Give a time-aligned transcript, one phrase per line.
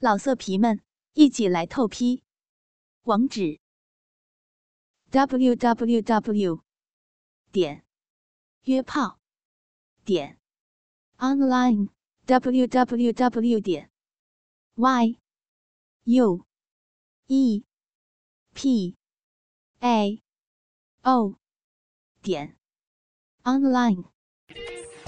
[0.00, 0.80] 老色皮们，
[1.14, 2.22] 一起来透批！
[3.02, 3.58] 网址
[5.10, 6.62] ：w w w
[7.50, 7.84] 点
[8.62, 9.18] 约炮
[10.04, 10.38] 点
[11.16, 11.88] online
[12.26, 13.90] w w w 点
[14.76, 15.18] y
[16.04, 16.46] u
[17.26, 17.64] e
[18.54, 18.96] p
[19.80, 20.22] a
[21.02, 21.34] o
[22.22, 22.56] 点
[23.42, 24.04] online。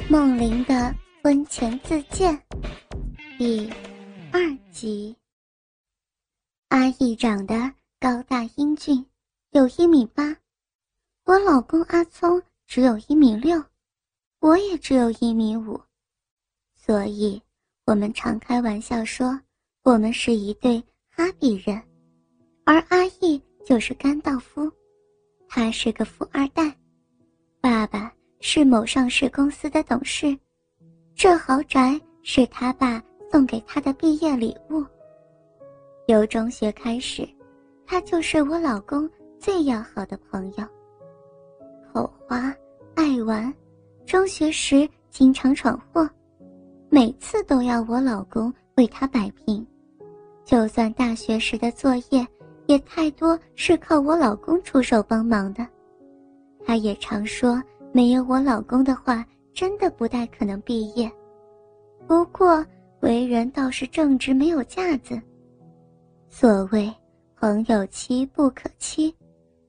[0.09, 2.45] 梦玲的婚前自荐
[3.39, 3.71] 第
[4.33, 5.17] 二集。
[6.69, 7.55] 阿义长得
[7.99, 9.05] 高大英俊，
[9.51, 10.37] 有一米八。
[11.25, 13.63] 我老公阿聪只有一米六，
[14.39, 15.81] 我也只有一米五，
[16.75, 17.43] 所以
[17.87, 19.41] 我们常开玩笑说
[19.83, 21.83] 我们是一对哈比人。
[22.65, 24.71] 而阿义就是甘道夫，
[25.49, 26.73] 他是个富二代，
[27.61, 30.39] 爸爸是某上市公司的董事，
[31.17, 34.85] 这豪宅是他爸送给他的毕业礼物。
[36.07, 37.29] 由中学开始，
[37.87, 40.65] 他就是我老公最要好的朋友。
[41.93, 42.55] 口花，
[42.95, 43.53] 爱玩，
[44.05, 46.09] 中学时经常闯祸，
[46.89, 49.65] 每次都要我老公为他摆平。
[50.45, 52.27] 就算大学时的作业，
[52.67, 55.65] 也太多是靠我老公出手帮忙的。
[56.65, 61.11] 他也常说，没有我老公的话，真的不太可能毕业。
[62.07, 62.65] 不过
[63.01, 65.21] 为人倒是正直，没有架子。
[66.29, 66.93] 所谓
[67.37, 69.15] 朋友妻不可欺。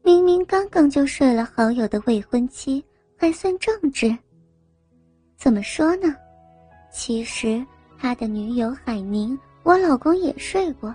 [0.04, 2.84] 明明刚刚就睡了好友的未婚妻，
[3.18, 4.18] 还算正直。
[5.38, 6.16] 怎么说呢？
[6.92, 7.64] 其实
[8.00, 10.94] 他的女友海宁，我老公也睡过。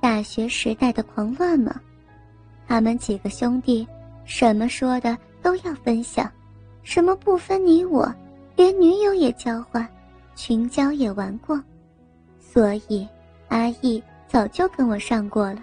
[0.00, 1.80] 大学时代的狂乱嘛，
[2.66, 3.86] 他们几个兄弟，
[4.24, 6.30] 什么说的都要分享，
[6.82, 8.12] 什么不分你我，
[8.56, 9.88] 连女友也交换，
[10.38, 11.60] 群交也玩过。
[12.38, 13.06] 所以
[13.48, 15.62] 阿义早就跟我上过了。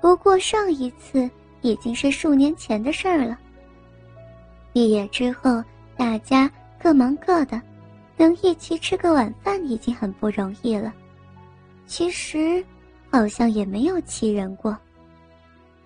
[0.00, 1.30] 不过上一次。
[1.62, 3.36] 已经是数年前的事儿了。
[4.72, 5.60] 毕业之后，
[5.96, 6.48] 大家
[6.80, 7.60] 各忙各的，
[8.16, 10.94] 能一起吃个晚饭已经很不容易了。
[11.84, 12.64] 其实，
[13.10, 14.78] 好像也没有欺人过。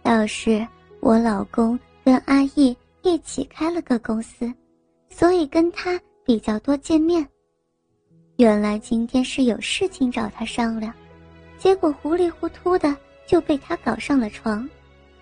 [0.02, 0.66] 倒是
[1.00, 4.52] 我老公跟阿义一起开了个公司，
[5.08, 7.26] 所以跟他比较多见面。
[8.40, 10.94] 原来今天是有事情找他商量，
[11.58, 12.96] 结果糊里糊涂的
[13.26, 14.66] 就被他搞上了床。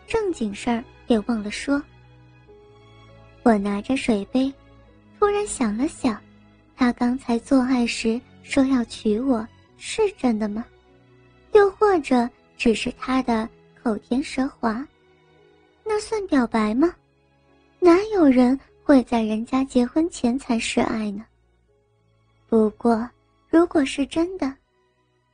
[0.06, 1.82] 正经事儿也忘了说。
[3.42, 4.54] 我拿着水杯，
[5.18, 6.16] 突然想了想，
[6.76, 9.44] 他刚才做爱时说要娶我，
[9.78, 10.64] 是真的吗？
[11.54, 13.48] 又或者只是他的
[13.82, 14.86] 口甜舌滑？
[15.84, 16.94] 那算表白吗？
[17.80, 21.24] 哪有人会在人家结婚前才示爱呢？
[22.48, 23.06] 不过，
[23.50, 24.50] 如果是真的，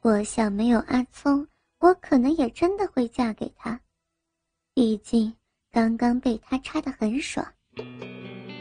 [0.02, 1.46] 我想没有阿聪，
[1.78, 3.78] 我可能也真的会嫁给他。
[4.74, 5.32] 毕竟
[5.70, 7.46] 刚刚被他插得很爽。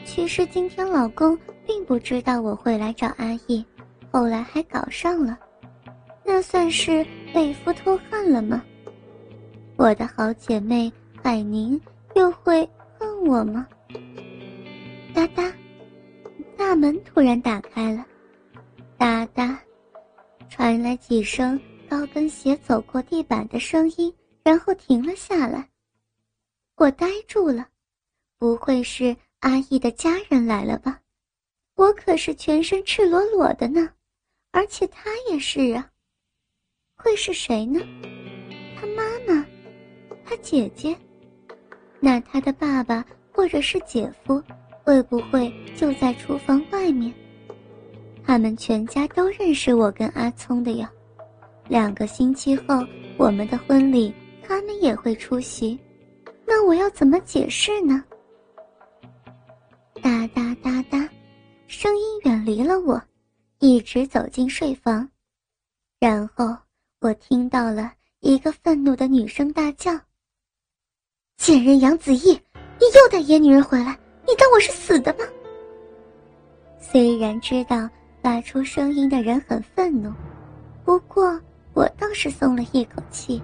[0.05, 3.65] 其实今天老公并不知道我会来找阿义，
[4.11, 5.39] 后来还搞上了，
[6.23, 7.03] 那算是
[7.33, 8.63] 被夫偷汉了吗？
[9.77, 10.93] 我的好姐妹
[11.23, 11.81] 海宁
[12.13, 13.67] 又会恨我吗？
[15.11, 15.51] 哒哒，
[16.55, 18.05] 大门突然打开了，
[19.03, 19.61] 哒哒，
[20.47, 21.59] 传来几声
[21.89, 24.15] 高跟鞋走过地板的声音，
[24.45, 25.67] 然后停了下来。
[26.77, 27.67] 我呆住了，
[28.39, 31.01] 不会是阿义的家人来了吧？
[31.75, 33.89] 我可是全身赤裸裸的呢，
[34.51, 35.91] 而且他也是啊。
[36.95, 37.81] 会是谁呢？
[38.79, 39.45] 他妈妈，
[40.23, 40.97] 他姐姐，
[41.99, 44.41] 那他的爸爸或者是姐夫，
[44.81, 47.13] 会不会就在厨房外面？
[48.25, 50.91] 他们全家都认识我跟阿聪的呀。
[51.67, 52.85] 两个星期后，
[53.17, 55.79] 我们的婚礼，他们也会出席。
[56.45, 58.03] 那我要怎么解释呢？
[60.01, 61.09] 哒哒哒哒，
[61.67, 63.01] 声音远离了我，
[63.59, 65.09] 一直走进睡房，
[65.99, 66.55] 然后
[66.99, 69.91] 我听到了一个愤怒的女声大叫
[71.37, 72.31] ：“贱人杨子毅，
[72.79, 73.97] 你又带野女人回来，
[74.27, 75.25] 你当我是死的吗？”
[76.77, 77.89] 虽然知道
[78.23, 80.09] 发出声音的人很愤怒，
[80.85, 81.37] 不过
[81.73, 83.39] 我倒是松了一口气，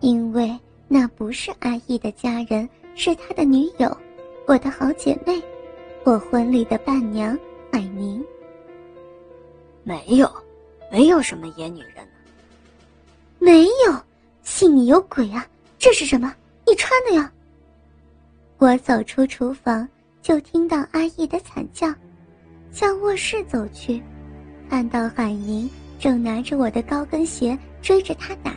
[0.00, 0.56] 因为。
[0.90, 3.94] 那不是阿义的家人，是他的女友，
[4.46, 5.38] 我的好姐妹，
[6.02, 7.38] 我婚礼的伴娘
[7.70, 8.24] 海宁。
[9.84, 10.26] 没有，
[10.90, 12.12] 没有什么野女人呢。
[13.38, 14.02] 没有，
[14.42, 15.46] 信你有鬼啊！
[15.78, 16.34] 这是什么？
[16.66, 17.30] 你穿的呀？
[18.56, 19.86] 我走出厨房，
[20.22, 21.94] 就听到阿义的惨叫，
[22.70, 24.02] 向卧室走去，
[24.68, 25.68] 看到海宁
[25.98, 28.54] 正拿着我的高跟鞋追着他打。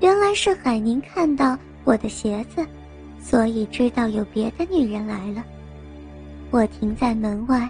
[0.00, 2.64] 原来是海宁看到我的鞋子，
[3.20, 5.44] 所以知道有别的女人来了。
[6.50, 7.68] 我停在门外，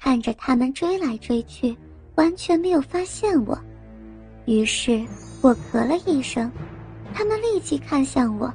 [0.00, 1.76] 看着他们追来追去，
[2.16, 3.58] 完全没有发现我。
[4.46, 5.04] 于是
[5.40, 6.50] 我咳了一声，
[7.14, 8.52] 他们立即看向我。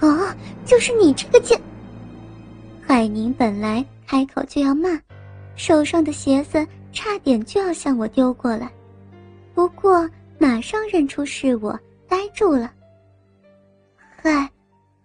[0.00, 0.34] 哦，
[0.64, 1.60] 就是你这个贱！
[2.86, 5.00] 海宁本来开口就要骂，
[5.56, 8.72] 手上的鞋子差点就要向我丢过来，
[9.54, 10.08] 不过
[10.38, 12.72] 马上认出是我，呆住了。
[14.16, 14.50] 嗨，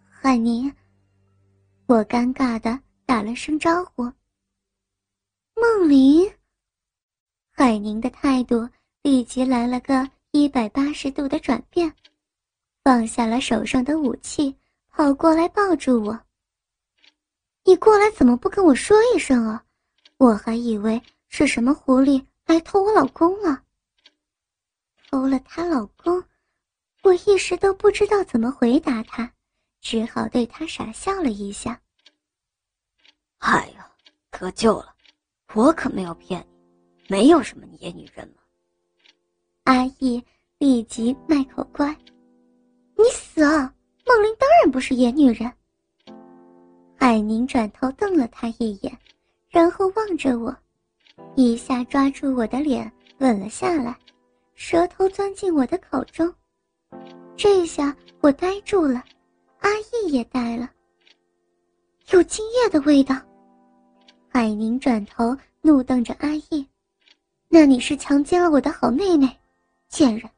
[0.10, 0.72] 海宁，
[1.88, 2.80] 我尴尬的。
[3.04, 4.04] 打了声招呼。
[5.54, 6.32] 梦玲，
[7.52, 8.66] 海宁的态度
[9.02, 11.94] 立即来了个一百八十度的转变，
[12.86, 14.56] 放下了手上的武器，
[14.92, 16.18] 跑过来抱住我。
[17.64, 19.64] 你过来怎么不跟我说一声啊？
[20.18, 23.64] 我还以为是什么狐狸来偷我老公了。
[25.10, 26.24] 偷了她老公，
[27.04, 29.32] 我一时都不知道怎么回答他，
[29.80, 31.82] 只好对他傻笑了一下。
[33.40, 33.92] 哎呀，
[34.30, 34.94] 可救了！
[35.54, 38.36] 我可没有骗你，没有什么野女人嘛。
[39.64, 40.24] 阿义
[40.58, 41.96] 立即卖口乖
[42.96, 43.74] ：“你死啊！
[44.06, 45.52] 梦玲当然不是野女人。”
[47.02, 48.96] 海宁转头瞪了他一眼，
[49.50, 50.56] 然后望着我，
[51.36, 53.98] 一下抓住我的脸吻了下来，
[54.54, 56.32] 舌头钻进我的口中。
[57.36, 59.04] 这下我呆住了，
[59.62, 60.70] 阿义也呆了，
[62.12, 63.16] 有精液的味道。
[64.30, 66.64] 海宁转头怒瞪着阿义
[67.50, 69.28] ：“那你是强奸了我的好妹妹，
[69.90, 70.30] 贱人！”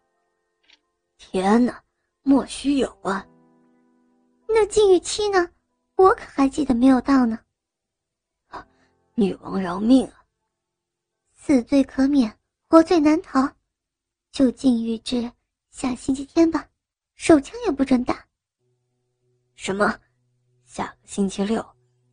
[1.19, 1.83] 天哪，
[2.21, 3.27] 莫须有啊！
[4.48, 5.45] 那禁欲期呢？
[5.95, 7.40] 我可还记得没有到呢。
[9.16, 10.25] 女王饶命啊！
[11.36, 12.36] 死罪可免，
[12.68, 13.48] 活罪难逃，
[14.31, 15.31] 就禁欲至
[15.69, 16.68] 下星期天吧，
[17.16, 18.25] 手枪也不准打。
[19.56, 19.95] 什么？
[20.66, 21.63] 下个星期六？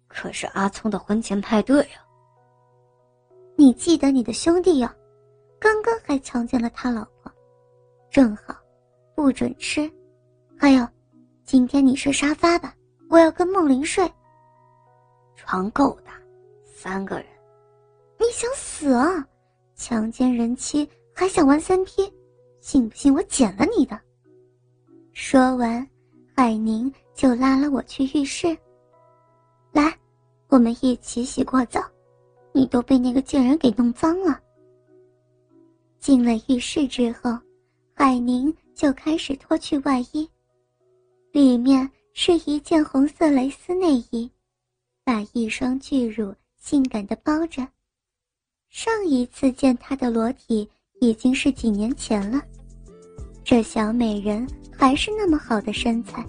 [0.08, 2.04] 可是阿聪的婚前派对啊！
[3.56, 4.94] 你记得你的兄弟呀？
[5.58, 7.32] 刚刚还强奸了他老婆，
[8.10, 8.54] 正好，
[9.14, 9.90] 不准吃。
[10.58, 10.86] 还有，
[11.44, 12.74] 今天你睡沙发吧，
[13.10, 14.10] 我要跟梦玲睡。
[15.34, 16.12] 床够大，
[16.64, 17.26] 三个人。
[18.18, 19.26] 你想死啊？
[19.74, 22.10] 强奸人妻还想玩三 P？
[22.60, 24.00] 信不信我剪了你的？
[25.12, 25.86] 说完，
[26.36, 28.56] 海宁就拉了我去浴室。
[29.72, 29.92] 来。
[30.48, 31.80] 我们一起洗过澡，
[32.52, 34.40] 你都被那个贱人给弄脏了。
[36.00, 37.38] 进了浴室之后，
[37.94, 40.28] 海宁就开始脱去外衣，
[41.30, 41.88] 里面
[42.22, 44.30] 是一件红色蕾丝内衣，
[45.02, 47.66] 把一双巨乳性感的包着。
[48.68, 50.68] 上一次见她的裸体
[51.00, 52.42] 已经是几年前了，
[53.42, 56.22] 这小美人还是那么好的身材。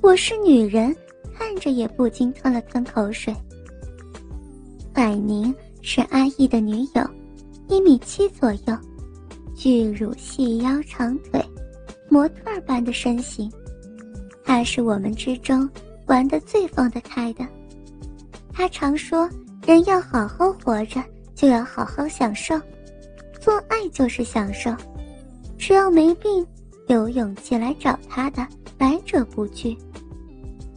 [0.00, 0.94] 我是女人。
[1.34, 3.34] 看着也不禁吞了吞口水。
[4.94, 7.02] 海宁是阿义的女友，
[7.66, 8.78] 一米七左右，
[9.56, 11.42] 巨乳细腰长腿，
[12.10, 13.50] 模特般的身形。
[14.50, 15.70] 他是我们之中
[16.06, 17.46] 玩的最放得开的。
[18.52, 19.30] 他常说
[19.64, 21.00] ：“人要好好活着，
[21.36, 22.60] 就要好好享受，
[23.40, 24.74] 做爱就是享受。
[25.56, 26.44] 只要没病，
[26.88, 28.44] 有勇气来找他的，
[28.76, 29.78] 来者不拒。”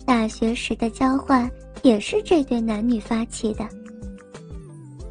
[0.05, 1.49] 大学时的交换
[1.81, 3.67] 也是这对男女发起的。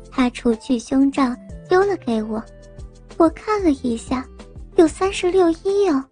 [0.09, 1.35] 他除去胸罩
[1.69, 2.41] 丢了给我，
[3.17, 4.25] 我看了一下，
[4.77, 6.05] 有三十六一哦，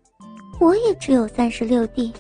[0.59, 2.13] 我也只有三十六 D。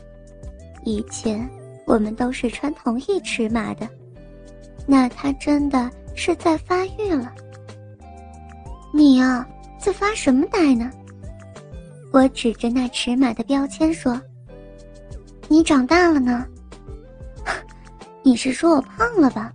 [0.84, 1.48] 以前
[1.86, 3.88] 我们都是穿同一尺码的，
[4.86, 7.32] 那他真的是在发育了。
[8.92, 9.46] 你啊，
[9.78, 10.90] 在发什么呆呢？
[12.12, 14.20] 我指着那尺码的标签说。
[15.48, 16.46] 你长大了呢？
[18.22, 19.52] 你是说我胖了吧？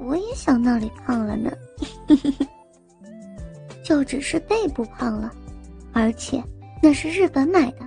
[0.00, 1.52] 我也想那里胖了呢，
[3.84, 5.32] 就只是背部胖了，
[5.92, 6.42] 而且
[6.82, 7.86] 那是日本买的，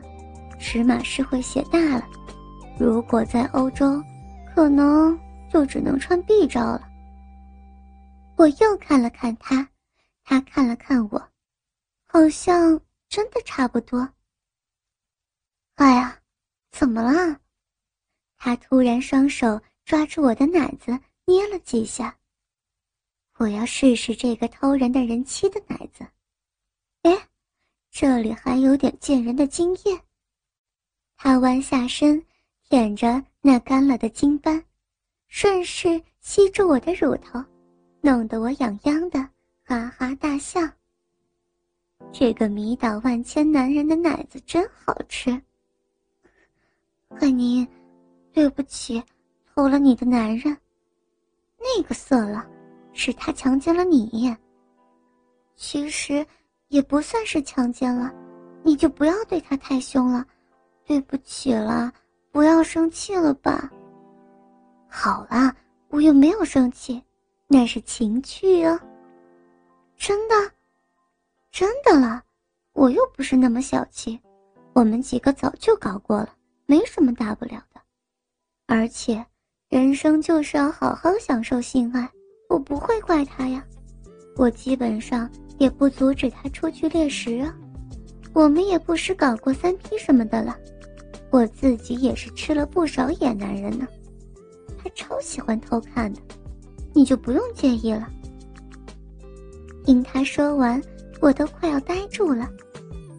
[0.59, 2.07] 尺码是会写大了。
[2.79, 4.01] 如果在欧洲，
[4.53, 5.19] 可能
[5.51, 6.87] 就只能穿 B 罩了。
[8.35, 9.67] 我又看了看他，
[10.23, 11.29] 他看了看我，
[12.05, 14.07] 好像真的差不多。
[15.75, 16.19] 哎呀！
[16.69, 17.39] 怎么了？
[18.37, 22.15] 他突然双手抓住我的奶子，捏了几下。
[23.37, 26.05] 我要试试这个偷人的人妻的奶子。
[27.01, 27.27] 哎，
[27.89, 29.99] 这里还有点见人的经验。
[31.17, 32.23] 他弯下身，
[32.69, 34.63] 舔着那干了的精斑，
[35.27, 37.43] 顺势吸住我的乳头，
[38.01, 39.19] 弄得我痒痒的，
[39.65, 40.61] 哈哈大笑。
[42.11, 45.31] 这个迷倒万千男人的奶子真好吃。
[47.19, 47.67] 海宁，
[48.31, 49.03] 对不起，
[49.55, 50.55] 偷了你的男人。
[51.59, 52.47] 那个色狼，
[52.93, 54.37] 是他强奸了你。
[55.55, 56.23] 其实
[56.67, 58.13] 也不算是强奸了，
[58.63, 60.23] 你就不要对他太凶了。
[60.87, 61.91] 对不起了，
[62.31, 63.69] 不要生气了吧。
[64.87, 65.53] 好了，
[65.89, 67.03] 我又没有生气，
[67.45, 68.79] 那是情趣哦。
[69.97, 70.35] 真的，
[71.51, 72.23] 真的了，
[72.71, 74.17] 我又不是那么小气，
[74.71, 76.29] 我们几个早就搞过了，
[76.65, 77.81] 没什么大不了的。
[78.65, 79.25] 而且，
[79.67, 82.09] 人生就是要好好享受性爱，
[82.47, 83.61] 我不会怪他呀。
[84.37, 87.53] 我基本上也不阻止他出去猎食啊。
[88.33, 90.55] 我们也不是搞过三 P 什么的了，
[91.29, 93.87] 我自己也是吃了不少野男人呢。
[94.77, 96.19] 他超喜欢偷看的，
[96.93, 98.07] 你就不用介意了。
[99.83, 100.81] 听他说完，
[101.21, 102.49] 我都快要呆住了。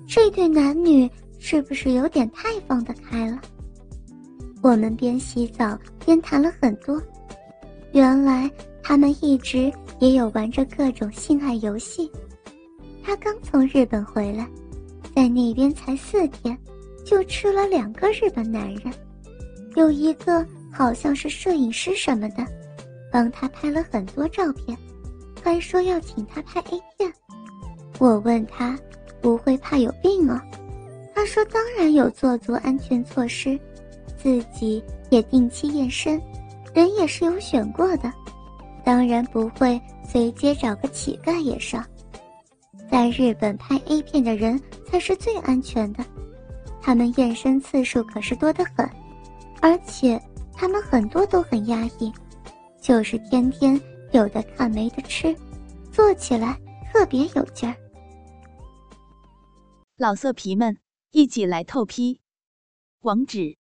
[0.07, 3.41] 这对男女是不是有点太放得开了？
[4.63, 7.01] 我们边洗澡边谈了很多。
[7.93, 8.51] 原来
[8.83, 12.11] 他们一直也有玩着各种性爱游戏。
[13.03, 14.47] 他刚从日本回来，
[15.15, 16.59] 在那边才四天，
[17.09, 18.93] 就吃了两个日本男人，
[19.77, 22.45] 有一个好像是摄影师什么的，
[23.11, 24.77] 帮他拍了很多照片。
[25.43, 27.11] 还说要请他拍 A 片，
[27.99, 28.79] 我问他
[29.23, 30.45] 不会怕有病啊？
[31.15, 33.59] 他说当然有做足安全措施，
[34.23, 36.21] 自己也定期验身，
[36.75, 38.13] 人也是有选过的，
[38.85, 41.83] 当然不会随街找个乞丐也上。
[42.91, 46.05] 在日本拍 A 片的人才是最安全的，
[46.81, 48.89] 他们验身次数可是多得很，
[49.61, 50.21] 而且
[50.53, 52.13] 他们很多都很压抑，
[52.81, 53.81] 就是天天。
[54.11, 55.37] 有的看没得吃，
[55.93, 56.59] 做起来
[56.91, 57.77] 特别有劲儿。
[59.97, 60.79] 老色皮们，
[61.11, 62.23] 一起来透批！
[63.01, 63.59] 网址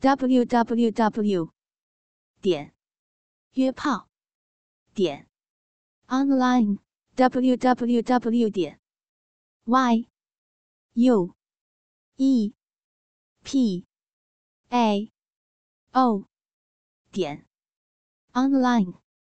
[0.00, 1.50] ：w w w
[2.42, 2.74] 点
[3.52, 4.08] 约炮
[4.92, 5.26] 点
[6.08, 6.78] online
[7.14, 8.78] w w w 点
[9.64, 10.06] y
[10.92, 11.34] u
[12.22, 12.52] e
[13.42, 13.86] p
[14.70, 15.10] a
[15.94, 16.26] o
[17.10, 17.46] 点
[18.34, 18.99] online。